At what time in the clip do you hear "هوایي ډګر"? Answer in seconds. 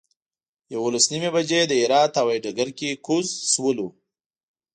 2.19-2.69